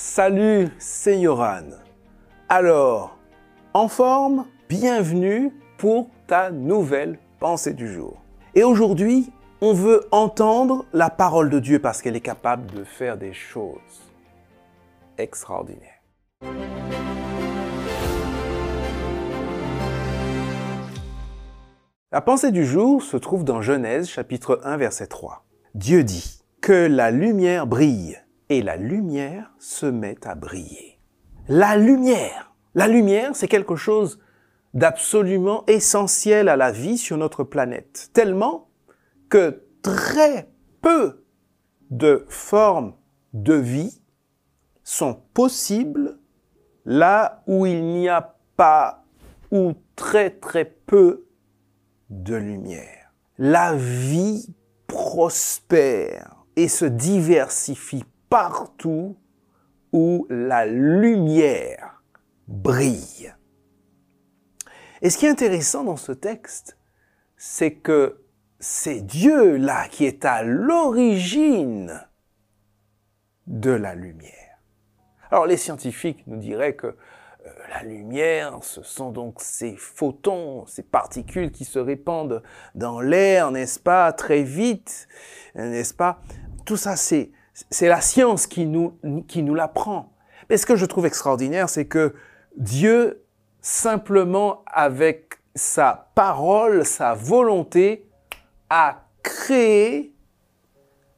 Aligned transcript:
Salut, 0.00 0.68
c'est 0.78 1.18
Yoran. 1.18 1.70
Alors, 2.48 3.18
en 3.74 3.88
forme 3.88 4.46
Bienvenue 4.68 5.52
pour 5.76 6.08
ta 6.28 6.52
nouvelle 6.52 7.18
pensée 7.40 7.74
du 7.74 7.92
jour. 7.92 8.22
Et 8.54 8.62
aujourd'hui, 8.62 9.32
on 9.60 9.72
veut 9.72 10.06
entendre 10.12 10.86
la 10.92 11.10
parole 11.10 11.50
de 11.50 11.58
Dieu 11.58 11.80
parce 11.80 12.00
qu'elle 12.00 12.14
est 12.14 12.20
capable 12.20 12.70
de 12.70 12.84
faire 12.84 13.18
des 13.18 13.32
choses 13.32 14.12
extraordinaires. 15.18 16.00
La 22.12 22.20
pensée 22.20 22.52
du 22.52 22.64
jour 22.64 23.02
se 23.02 23.16
trouve 23.16 23.42
dans 23.42 23.62
Genèse 23.62 24.08
chapitre 24.08 24.60
1 24.62 24.76
verset 24.76 25.08
3. 25.08 25.44
Dieu 25.74 26.04
dit 26.04 26.44
que 26.60 26.86
la 26.86 27.10
lumière 27.10 27.66
brille 27.66 28.16
et 28.48 28.62
la 28.62 28.76
lumière 28.76 29.52
se 29.58 29.86
met 29.86 30.26
à 30.26 30.34
briller. 30.34 30.98
La 31.48 31.76
lumière. 31.76 32.52
La 32.74 32.88
lumière, 32.88 33.34
c'est 33.34 33.48
quelque 33.48 33.76
chose 33.76 34.20
d'absolument 34.74 35.64
essentiel 35.66 36.48
à 36.48 36.56
la 36.56 36.70
vie 36.70 36.98
sur 36.98 37.16
notre 37.16 37.44
planète, 37.44 38.10
tellement 38.12 38.68
que 39.28 39.64
très 39.82 40.50
peu 40.80 41.24
de 41.90 42.24
formes 42.28 42.94
de 43.32 43.54
vie 43.54 44.00
sont 44.82 45.20
possibles 45.34 46.18
là 46.84 47.42
où 47.46 47.66
il 47.66 47.84
n'y 47.84 48.08
a 48.08 48.36
pas 48.56 49.04
ou 49.50 49.72
très 49.96 50.30
très 50.30 50.64
peu 50.64 51.26
de 52.10 52.34
lumière. 52.34 53.12
La 53.38 53.74
vie 53.74 54.54
prospère 54.86 56.44
et 56.56 56.68
se 56.68 56.84
diversifie 56.84 58.04
partout 58.28 59.16
où 59.92 60.26
la 60.28 60.66
lumière 60.66 62.02
brille. 62.46 63.34
Et 65.00 65.10
ce 65.10 65.18
qui 65.18 65.26
est 65.26 65.30
intéressant 65.30 65.84
dans 65.84 65.96
ce 65.96 66.12
texte, 66.12 66.76
c'est 67.36 67.72
que 67.72 68.24
c'est 68.58 69.00
Dieu 69.00 69.56
là 69.56 69.86
qui 69.88 70.04
est 70.04 70.24
à 70.24 70.42
l'origine 70.42 72.04
de 73.46 73.70
la 73.70 73.94
lumière. 73.94 74.58
Alors 75.30 75.46
les 75.46 75.56
scientifiques 75.56 76.26
nous 76.26 76.38
diraient 76.38 76.74
que 76.74 76.88
euh, 76.88 76.94
la 77.70 77.82
lumière, 77.82 78.58
ce 78.62 78.82
sont 78.82 79.10
donc 79.12 79.40
ces 79.40 79.76
photons, 79.76 80.66
ces 80.66 80.82
particules 80.82 81.52
qui 81.52 81.64
se 81.64 81.78
répandent 81.78 82.42
dans 82.74 83.00
l'air, 83.00 83.50
n'est-ce 83.52 83.78
pas, 83.78 84.12
très 84.12 84.42
vite, 84.42 85.06
n'est-ce 85.54 85.94
pas? 85.94 86.20
Tout 86.64 86.76
ça, 86.76 86.96
c'est 86.96 87.30
c'est 87.70 87.88
la 87.88 88.00
science 88.00 88.46
qui 88.46 88.66
nous, 88.66 88.98
qui 89.26 89.42
nous 89.42 89.54
l'apprend. 89.54 90.12
Mais 90.48 90.56
ce 90.56 90.66
que 90.66 90.76
je 90.76 90.86
trouve 90.86 91.06
extraordinaire, 91.06 91.68
c'est 91.68 91.86
que 91.86 92.14
Dieu, 92.56 93.24
simplement 93.60 94.62
avec 94.66 95.38
sa 95.54 96.10
parole, 96.14 96.84
sa 96.84 97.14
volonté, 97.14 98.08
a 98.70 99.04
créé 99.22 100.14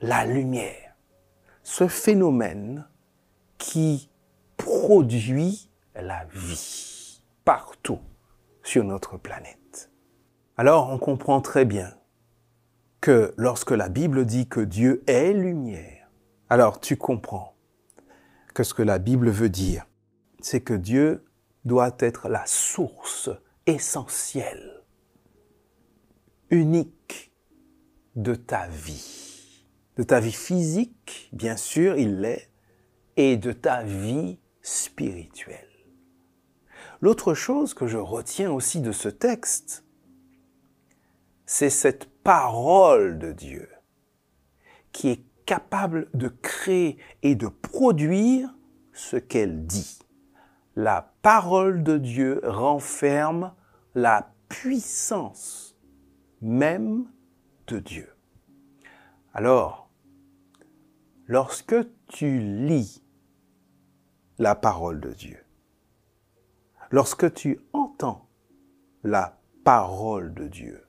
la 0.00 0.24
lumière. 0.24 0.96
Ce 1.62 1.88
phénomène 1.88 2.86
qui 3.58 4.10
produit 4.56 5.70
la 5.94 6.24
vie 6.32 7.22
partout 7.44 8.00
sur 8.62 8.84
notre 8.84 9.16
planète. 9.16 9.90
Alors 10.56 10.90
on 10.90 10.98
comprend 10.98 11.40
très 11.40 11.64
bien 11.64 11.94
que 13.00 13.32
lorsque 13.36 13.70
la 13.70 13.88
Bible 13.88 14.24
dit 14.26 14.48
que 14.48 14.60
Dieu 14.60 15.02
est 15.06 15.32
lumière, 15.32 15.97
alors 16.50 16.80
tu 16.80 16.96
comprends 16.96 17.54
que 18.54 18.62
ce 18.62 18.74
que 18.74 18.82
la 18.82 18.98
Bible 18.98 19.30
veut 19.30 19.50
dire, 19.50 19.86
c'est 20.40 20.60
que 20.60 20.74
Dieu 20.74 21.24
doit 21.64 21.94
être 21.98 22.28
la 22.28 22.46
source 22.46 23.30
essentielle, 23.66 24.82
unique 26.50 27.32
de 28.16 28.34
ta 28.34 28.66
vie. 28.68 29.64
De 29.96 30.02
ta 30.02 30.20
vie 30.20 30.32
physique, 30.32 31.28
bien 31.32 31.56
sûr, 31.56 31.96
il 31.96 32.20
l'est, 32.20 32.50
et 33.16 33.36
de 33.36 33.52
ta 33.52 33.82
vie 33.82 34.38
spirituelle. 34.62 35.68
L'autre 37.00 37.34
chose 37.34 37.74
que 37.74 37.86
je 37.86 37.98
retiens 37.98 38.50
aussi 38.50 38.80
de 38.80 38.92
ce 38.92 39.08
texte, 39.08 39.84
c'est 41.46 41.70
cette 41.70 42.06
parole 42.22 43.18
de 43.18 43.32
Dieu 43.32 43.68
qui 44.92 45.08
est 45.10 45.27
capable 45.48 46.10
de 46.12 46.28
créer 46.28 46.98
et 47.22 47.34
de 47.34 47.48
produire 47.48 48.54
ce 48.92 49.16
qu'elle 49.16 49.64
dit. 49.64 49.98
La 50.76 51.14
parole 51.22 51.82
de 51.82 51.96
Dieu 51.96 52.42
renferme 52.44 53.54
la 53.94 54.30
puissance 54.50 55.74
même 56.42 57.06
de 57.66 57.78
Dieu. 57.78 58.14
Alors, 59.32 59.88
lorsque 61.26 61.76
tu 62.08 62.40
lis 62.40 63.02
la 64.36 64.54
parole 64.54 65.00
de 65.00 65.14
Dieu, 65.14 65.42
lorsque 66.90 67.32
tu 67.32 67.58
entends 67.72 68.28
la 69.02 69.40
parole 69.64 70.34
de 70.34 70.46
Dieu, 70.46 70.86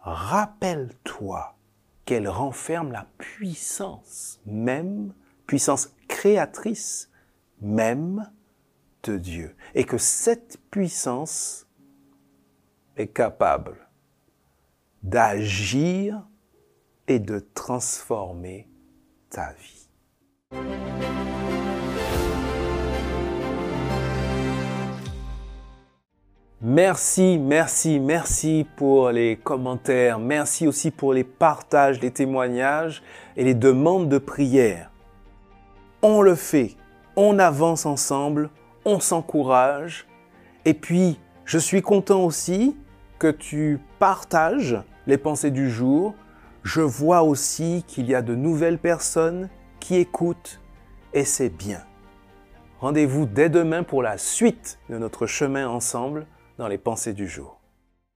rappelle-toi 0.00 1.54
qu'elle 2.04 2.28
renferme 2.28 2.92
la 2.92 3.06
puissance 3.18 4.40
même, 4.46 5.12
puissance 5.46 5.94
créatrice 6.08 7.10
même 7.60 8.30
de 9.04 9.16
Dieu. 9.16 9.56
Et 9.74 9.84
que 9.84 9.98
cette 9.98 10.58
puissance 10.70 11.66
est 12.96 13.08
capable 13.08 13.88
d'agir 15.02 16.26
et 17.08 17.18
de 17.18 17.38
transformer 17.54 18.68
ta 19.30 19.52
vie. 19.52 19.88
Merci, 26.74 27.38
merci, 27.38 28.00
merci 28.00 28.66
pour 28.74 29.10
les 29.10 29.36
commentaires. 29.36 30.18
Merci 30.18 30.66
aussi 30.66 30.90
pour 30.90 31.12
les 31.12 31.22
partages, 31.22 32.00
les 32.00 32.10
témoignages 32.10 33.00
et 33.36 33.44
les 33.44 33.54
demandes 33.54 34.08
de 34.08 34.18
prière. 34.18 34.90
On 36.02 36.20
le 36.20 36.34
fait, 36.34 36.72
on 37.14 37.38
avance 37.38 37.86
ensemble, 37.86 38.50
on 38.84 38.98
s'encourage. 38.98 40.08
Et 40.64 40.74
puis, 40.74 41.20
je 41.44 41.58
suis 41.58 41.80
content 41.80 42.24
aussi 42.24 42.76
que 43.20 43.30
tu 43.30 43.78
partages 44.00 44.76
les 45.06 45.16
pensées 45.16 45.52
du 45.52 45.70
jour. 45.70 46.16
Je 46.64 46.80
vois 46.80 47.22
aussi 47.22 47.84
qu'il 47.86 48.06
y 48.06 48.16
a 48.16 48.22
de 48.22 48.34
nouvelles 48.34 48.80
personnes 48.80 49.48
qui 49.78 49.94
écoutent 49.94 50.60
et 51.12 51.24
c'est 51.24 51.50
bien. 51.50 51.84
Rendez-vous 52.80 53.26
dès 53.26 53.48
demain 53.48 53.84
pour 53.84 54.02
la 54.02 54.18
suite 54.18 54.80
de 54.90 54.98
notre 54.98 55.28
chemin 55.28 55.68
ensemble 55.68 56.26
dans 56.58 56.68
les 56.68 56.78
pensées 56.78 57.14
du 57.14 57.28
jour. 57.28 57.63